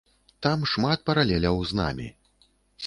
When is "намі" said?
1.83-2.07